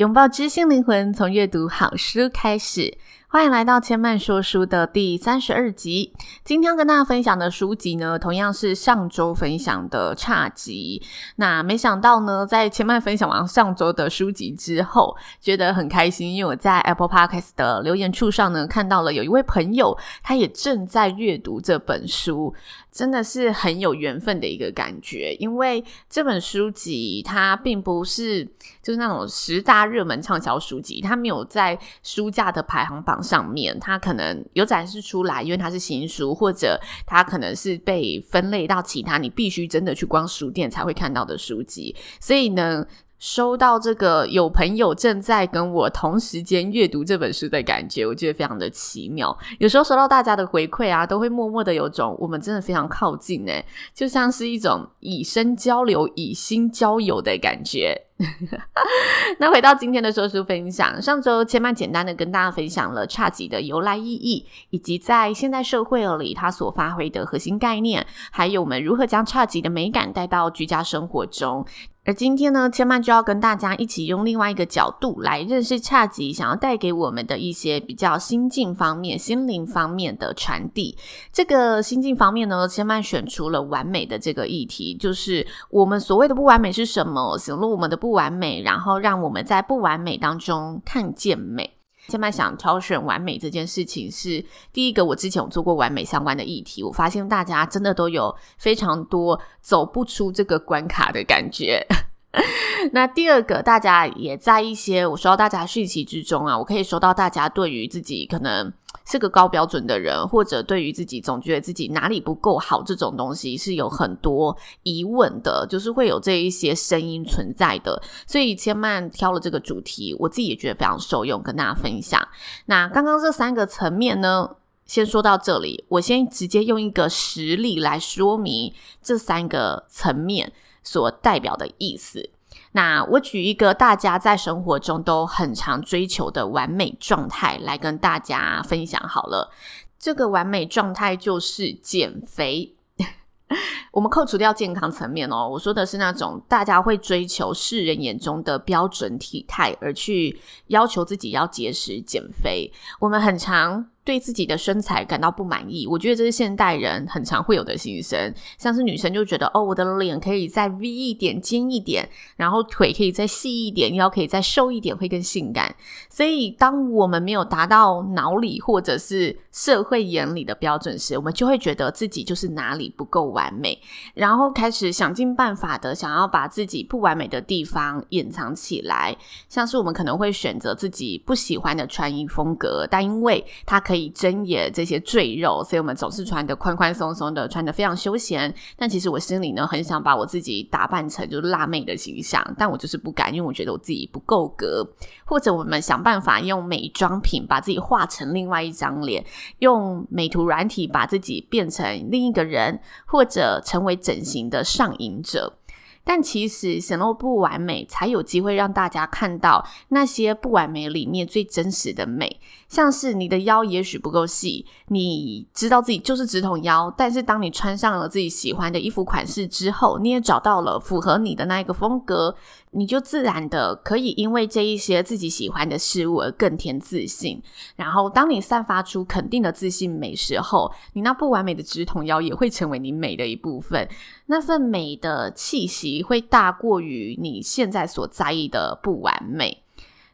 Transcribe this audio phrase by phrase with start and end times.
[0.00, 2.96] 拥抱知性灵魂，从阅读好书开始。
[3.32, 6.12] 欢迎来到千曼说书的第三十二集。
[6.42, 11.00] 今天要跟大家分享的书籍呢，同样是上周分享的差集。
[11.36, 22.52] 那没想到呢，在千曼分享完上周的书籍之后，觉得很开心，因为我在 Apple Podcast 的留言处上呢，看到了有一位朋友，他也正在阅读这本书，
[22.90, 25.36] 真的是很有缘分的一个感觉。
[25.38, 28.44] 因为这本书籍它并不是
[28.82, 41.94] 就是那种十大热门畅销书籍，它没有在书架的排行榜上面，它可能有展示出来，因为它是新书，或者它可能是被分类到其他你必须真的去逛书店才会看到的书籍。
[42.20, 42.86] 所以呢，
[43.20, 49.38] 收到这个有朋友正在跟我同时间阅读这本书的感觉，我觉得非常的奇妙。
[49.58, 58.06] 有时候收到大家的回馈啊，都会默默的有种我们真的非常靠近诶，就像是一种以身交流、以心交友的感觉。
[59.38, 71.66] 那回到今天的说书分享，上周千嫚简单的跟大家分享了侘寂的由来意义，以及在现代社会里它所发挥的核心概念，还有我们如何将侘寂的美感带到居家生活中。
[72.10, 80.98] 而今天呢，千曼就要跟大家一起用另外一个角度来认识恰吉，想要带给我们的一些比较心境方面、心灵方面的传递。
[81.32, 87.38] 这个心境方面呢，千曼选出了完美的这个议题，就是我们所谓的不完美是什么？
[87.38, 91.79] 显露我们的不完美，然后让我们在不完美当中看见美。
[92.10, 101.86] 现在想挑选完美这件事情是第一个，我之前有做过完美相关的议题，我发现大家真的都有非常多走不出这个关卡的感觉。
[102.92, 108.72] 那第二个，大家也在一些我收到大家讯息之中啊，我可以收到大家对于自己可能
[109.04, 118.02] 是个高标准的人，或者对于自己总觉得自己哪里不够好这种东西是有很多疑问的，就是会有这一些声音存在的。
[118.26, 122.20] 所以千嫚挑了这个主题，我自己也觉得非常受用，跟大家分享。
[122.66, 124.50] 那刚刚这三个层面呢，
[124.86, 130.52] 先说到这里，我先直接用一个实例来说明这三个层面。
[130.82, 132.30] 所代表的意思。
[132.72, 139.52] 那我举一个大家在生活中都很常追求的完美状态来跟大家分享好了。
[139.98, 142.76] 这个完美状态就是减肥。
[143.92, 152.72] 我们扣除掉健康层面哦，我说的是那种大家会追求世人眼中的标准体态而去要求自己要节食减肥。
[153.00, 153.90] 我们很常。
[154.04, 158.32] 对自己的身材感到不满意，我觉得这是现代人很常会有的心声。
[158.58, 165.74] 像是女生就觉得，哦，我的脸可以再 V 一点、尖一点，然后腿可以再细一点，腰可以再瘦一点，会更性感。
[166.08, 173.78] 所以，当我们没有达到脑里或者是社会眼里的标准时，我们就会觉得自己就是哪里不够完美，
[174.14, 179.16] 然后开始想尽办法的想要把自己不完美的地方隐藏起来。
[179.48, 184.10] 像是我们可能会选择自己不喜欢的穿衣风格，但因为它可以。
[184.20, 188.52] 睁眼这些赘肉，所以我们总是穿得宽宽松松的，穿得非常休闲。
[188.76, 194.86] 但其实我心里呢，很想把我自己打扮成就是辣妹的形象，但我就是不敢，因为我觉得我自己不够格。
[195.24, 199.24] 或者我们想办法用美妆品把自己画成另外一张脸，
[199.60, 205.56] 用美图软体把自己变成另一个人，或者成为整形的上瘾者。
[206.02, 212.40] 但其实显露不完美，才有机会让大家看到那些不完美里面最真实的美。
[212.70, 222.36] 像是你的腰也许不够细，你知道自己就是直筒腰，但是当你穿上了自己喜欢的衣服款式之后，你也找到了符合你的那一个风格，
[222.70, 227.42] 你就自然的可以因为这一些自己喜欢的事物而更添自信。
[227.74, 233.88] 然后，当你散发出肯定的自信美时候，你那不完美的直筒腰也会成为你美的一部分。
[234.26, 239.64] 那份美的气息会大过于你现在所在意的不完美。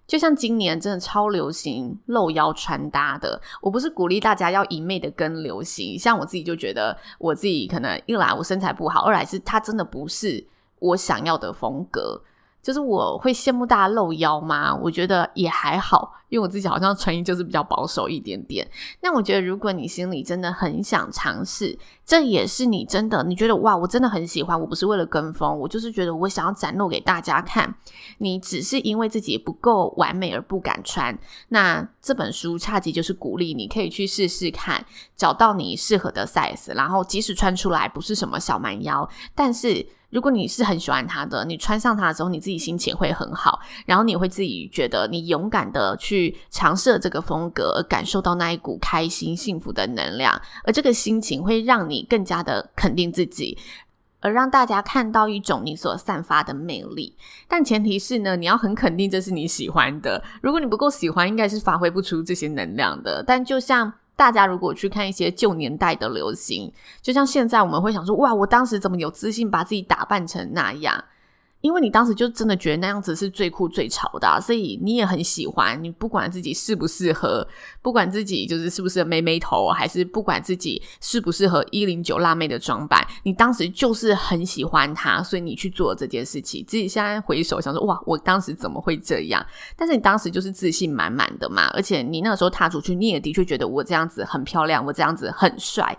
[0.07, 10.47] 就像今年真的超流行露腰穿搭的，我不是鼓励大家要一昧的跟流行，像我自己就觉得我自己可能一来我身材不好，二来是它真的不是
[10.79, 12.23] 我想要的风格。
[12.67, 14.75] 就是我会羡慕大家露腰吗？
[14.75, 18.69] 我觉得也还好，因为我自己好像穿衣就是比较保守一点点。
[19.03, 27.73] 那我觉得，如果你心里真的很想尝试，这也是你真的，你觉得哇，我真的很喜欢，我不是为了跟风，我就是觉得我想要展露给大家看。
[28.19, 31.17] 你只是因为自己不够完美而不敢穿。
[31.51, 34.85] 那这本书侘寂就是鼓励你可以去试试看，
[35.15, 39.87] 找到你适合的 size，然后即使穿出来不是什么小蛮腰，但是。
[40.11, 53.59] 如果你是很喜欢它的，你穿上它的时候，你自己心情会很好，然后你会自己觉得你勇敢的去尝试这个风格，感受到那一股开心、幸福的能量，而这个心情会让你更加的肯定自己，
[54.21, 57.17] 而让大家看到一种你所散发的魅力。
[57.49, 60.23] 但前提是呢，你要很肯定这是你喜欢的。
[60.41, 63.23] 如果你不够喜欢，应该是发挥不出这些能量的。
[63.27, 63.93] 但就像。
[64.17, 66.73] 大家如果去看一些旧年代的流行，
[67.03, 71.05] 就像现在我们会想说，哇，我当时怎么有自信把自己打扮成那样？
[71.67, 75.83] 因为你当时就真的觉得那样子是最酷最潮的，所以你也很喜欢。
[75.83, 77.45] 你不管自己适不适合，
[77.83, 86.65] 不管自己就是是不是妹妹头，还是不管自己适不适合一零九辣妹的装扮，你当时就是很喜欢它，所以你去做这件事情。
[86.69, 89.45] 自己现在回首想说，哇，我当时怎么会这样？
[89.77, 95.99] 但是你当时就是自信满满的嘛，而且你那个时候踏出去，你也的确觉得我这样子很漂亮，我这样子很帅。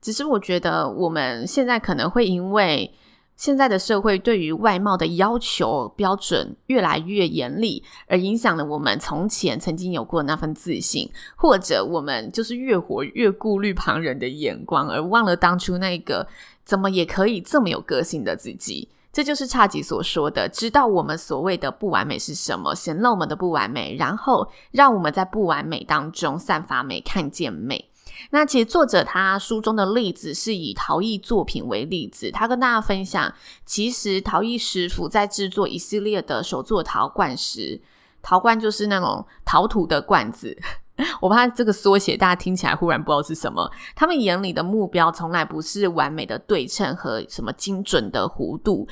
[0.00, 2.92] 只是我觉得我们现在可能会因为。
[3.36, 16.26] 现在的社会对于外貌的要求标准越来越严厉，而影响了我们从前曾经有过那份自信，或者我们就是越活越顾虑旁人的眼光，而忘了当初那个
[16.64, 18.88] 怎么也可以这么有个性的自己。
[19.12, 27.90] 这就是侘寂所说的，知道我们所谓的不完美是什么，显露我们的不完美，然后让我们在不完美当中散发美，看见美。
[28.30, 33.32] 那其实作者他书中的例子是以陶艺作品为例子，他跟大家分享，
[33.64, 37.80] 其实陶艺师傅在制作一系列的手作陶罐时，
[38.22, 40.56] 陶罐就是那种陶土的罐子，
[41.20, 43.70] 我怕这个缩写大家听起来忽然不知道是什么。
[43.94, 48.88] 他们眼里的目标从来不是完美的对称和什么精准的弧度，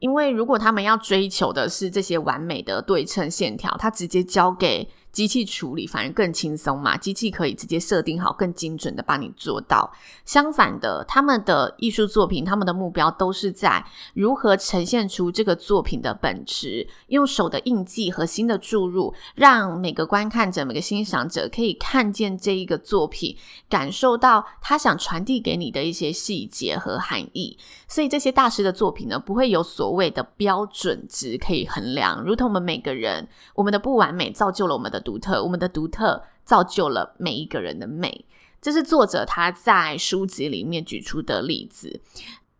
[0.00, 4.88] 因为如果他们要追求的是这些完美的对称线条，他直接交给。
[5.10, 9.90] 机器处理反而更轻松嘛，机器可以直接设定好，更精准的帮你做到。
[10.24, 13.84] 相反的，他们的艺术作品，他们的目标都是在
[14.14, 23.36] 如何呈现出这个作品的本质，用手的印记和心的注入，让每个观看者、每个欣赏者可以看见这一个作品，
[23.68, 27.58] 感受到他想传递给你的一些细节和含义。
[27.88, 34.98] 所以这些大师的作品呢，不会有所谓的标准值可以衡量，如同我们每个人，我们的不完美造就了我们的。
[35.08, 38.26] 独特，我们的独特造就了每一个人的美。
[38.60, 42.02] 这是作者他在书籍里面举出的例子。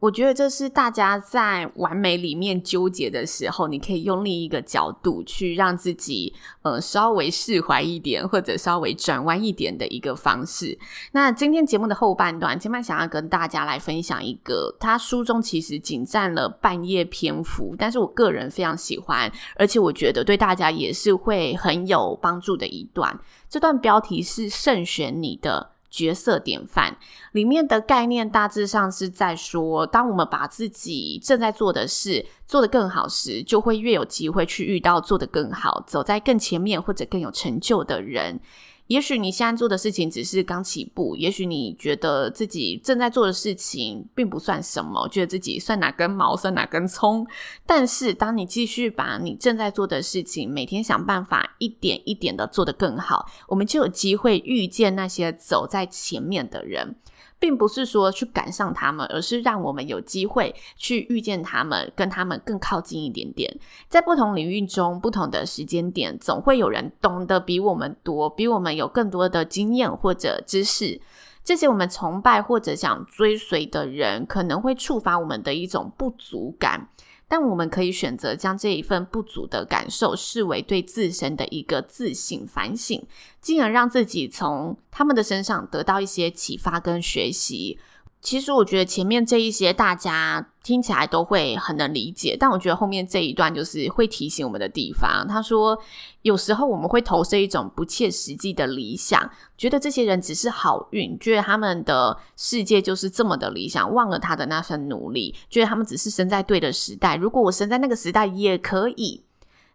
[0.01, 10.79] 我觉得这是大家在完美里面纠结的时候，你可以用另一个角度去让自己呃稍微释怀一点，或者稍微转弯一点的一个方式。
[11.11, 23.19] 那今天节目的后半段，千曼想要跟大家来分享一个，他书中其实仅占了半页篇幅，但是我个人非常喜欢，而且我觉得对大家也是会很有帮助的一段。
[23.49, 25.73] 这段标题是“慎选你的”。
[25.91, 26.97] 角色典范
[27.33, 38.41] 里面的概念大致上是在说，当我们把自己正在做的事做得更好时，就会越有机会去遇到做得更好、走在更前面或者更有成就的人。
[38.89, 47.27] 也许你现在做的事情只是刚起步，也许你觉得自己正在做的事情并不算什么，觉得自己算哪根毛，算哪根葱。
[47.67, 56.97] 但是，当你继续把你正在做的事情，每天想办法一点一点的做得更好，我们就有机会遇见那些走在前面的人。
[57.39, 63.55] 并不是说去赶上他们，而是让我们有机会去遇见他们，跟他们更靠近一点点。
[63.89, 71.01] 在不同领域中，不同的时间点，总会有人懂得比我们多，比我们有更多的经验或者知识。
[71.45, 76.89] 这些我们崇拜或者想追随的人，可能会触发我们的一种不足感。
[77.29, 83.07] 但我们可以选择将这一份不足的感受视为对自身的一个自省反省，
[83.41, 87.79] 进而让自己从他们的身上得到一些启发跟学习。
[88.21, 95.25] 其实我觉得前面这一些大家听起来都会很能理解，但我觉得后面这一段就是会提醒我们的地方。
[95.27, 95.81] 他说，
[96.23, 107.15] 有时候我们会投射一种不切实际的理想，觉得这些人只是好运，觉得他们的世界就是这么的理想，忘了他的那份努力，觉得他们只是生在对的时代。
[107.15, 109.23] 如果我生在那个时代也可以，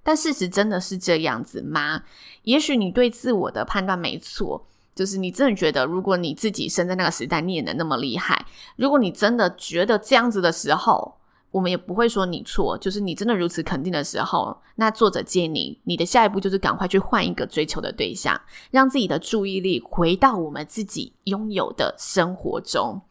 [0.04, 2.04] 但事实真的是这样子吗？
[2.44, 4.68] 也许你对自我的判断没错。
[4.96, 8.46] 就是你真的觉得，如果你自己生在那个时代，你也能那么厉害。
[8.76, 11.16] 如果你真的觉得这样子的时候，
[11.52, 18.40] 我们也不会说你错，就是你真的如此肯定的时候，那作者建议你，你的下一步就是赶快去换一个追求的对象，
[18.72, 23.02] 让自己的注意力回到我们自己拥有的生活中。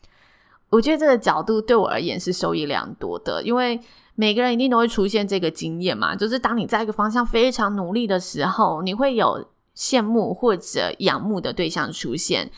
[0.71, 3.81] 我觉得这个角度对我而言是收益良多的，因为
[4.15, 9.47] 每个人一定都会出现这个经验嘛，就是当你在一个方向非常努力的时候，你会有
[9.77, 12.51] 羡慕或者仰慕的对象出现。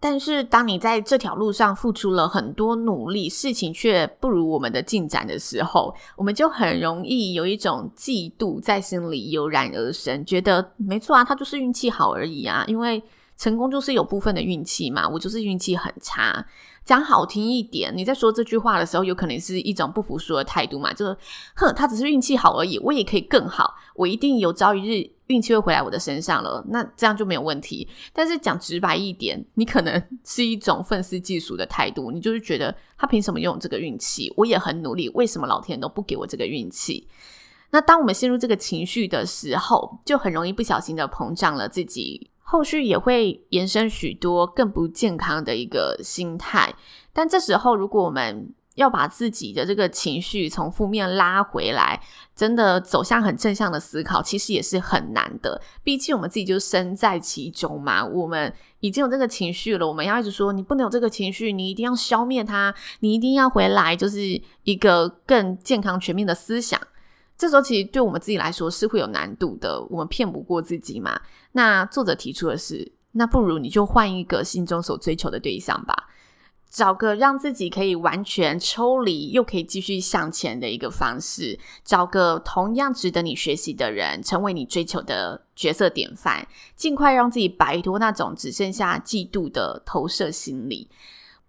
[0.00, 13.02] 但是，当你在这条路上付出了很多努力，事情却不如我们的进展的时候，我们就很容易有一种嫉妒在心里油然而生，觉得没错啊，他就是运气好而已啊，因为
[13.36, 16.46] 成功就是有部分的运气嘛，我就是运气很差。
[16.84, 21.16] 讲好听一点，你在说这句话的时候，有可能是一种不服输的态度嘛，就是
[21.56, 25.10] 哼，他只是运气好而已，我也可以更好，我一定有朝一日。
[25.28, 27.88] 运气会回来我的身上了，那这样就没有问题。
[28.12, 34.30] 但是讲直白一点，你可能是一种愤世嫉俗的态度，你就是觉得他凭什么拥有这个运气？
[34.36, 37.08] 我也很努力，为什么老天都不给我这个运气？
[37.70, 46.72] 那当我们陷入这个情绪的时候，就很容易不小心的膨胀了自己，后续也会延伸许多更不健康的一个心态。
[47.12, 52.00] 但这时候，如果我们要把自己的这个情绪从负面拉回来，
[52.34, 55.60] 真的走向很正向的思考，其实也是很难的。
[55.82, 64.18] 毕竟我们自己就身在其中嘛，我们已经有这个情绪了，我们要一直说你不能有这个情绪，你一定要消灭它，你一定要回来，就是
[64.64, 66.80] 一个更健康全面的思想。
[67.36, 71.20] 这时候其实对我们自己来说是会有难度的，我们骗不过自己嘛。
[71.52, 76.08] 那作者提出的是，那不如你就换一个心中所追求的对象吧。
[76.70, 90.88] 找个让自己可以完全抽离，又可以继续向前的一个方式，找个同样值得你学习的人，成为你追求的角色典范，尽快让自己摆脱那种只剩下嫉妒的投射心理。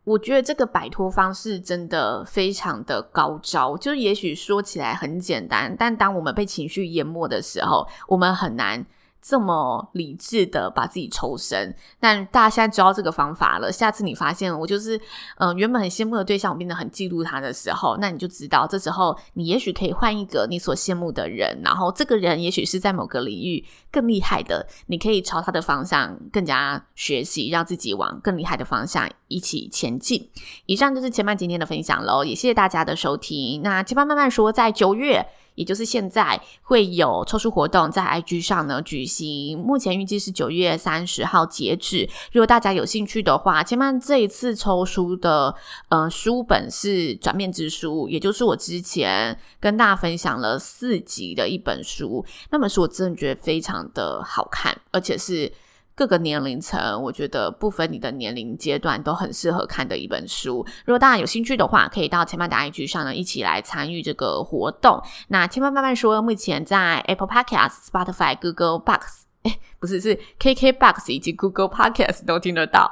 [0.06, 8.86] 我觉得这个摆脱方式真的非常的高招，就是也许说起来很简单，但当我们被情绪淹没的时候，我们很难。
[9.28, 13.72] 这么理智的把自己抽身，但大家现在知道这个方法了。
[13.72, 15.02] 下次你发现我就是，
[15.38, 30.30] 嗯、原本很羡慕的对象，我变得很嫉妒他的时候，那你就知道，这时候你也许可以换一个你所羡慕的人，然后这个人也许是在某个领域更厉害的，你可以朝他的方向更加学习，让自己往更厉害的方向一起前进。
[30.68, 33.64] 以上就是千曼今天的分享喽，也谢谢大家的收听。
[33.64, 35.26] 那千曼慢慢说，在九月。
[35.56, 42.08] 也就是现在会有抽书活动在 IG 上呢举行，目前预计是九月三十号截止。
[42.32, 45.56] 如果大家有兴趣的话，千万这一次抽书的
[45.90, 52.26] 呃书本是《转面之书》，也就是我之前跟大家分享了四集的一本书。
[52.52, 55.52] 那本书我真的觉得非常的好看，而且是。
[55.96, 60.66] 各个年龄层，我觉得不分你的年龄阶段都很适合看的一本书。
[60.86, 65.02] 如果大家有兴趣的话，可以到千曼的 IG 上呢，一起来参与这个活动。
[65.30, 72.92] 那千万慢慢说，目前在 Apple Podcast、Spotify、Google Box，哎，不是，是 KK Box 以及 Google Podcast 都听得到。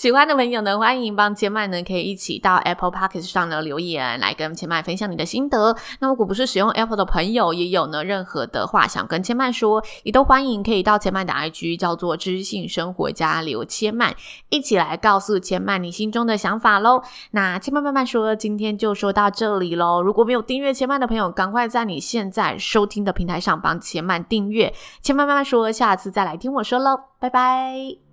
[0.00, 5.76] 喜欢的朋友呢，欢迎帮千曼呢可以一起到 Apple Podcast 上呢留言，来跟千曼分享你的心得。
[5.98, 14.14] 那如果不是使用 Apple 的朋友，也有呢任何的话想跟千曼说，也都欢迎可以到千曼的 IG 叫做知性生活家刘千曼，
[14.48, 17.02] 一起来告诉千曼你心中的想法喽。
[17.32, 20.00] 那千曼慢慢说，今天就说到这里喽。
[20.00, 24.72] 如果没有订阅千曼的朋友，赶快在你现在收听的平台上帮千曼订阅。
[25.02, 28.09] 千曼慢慢说，下次再来听我说喽，拜拜。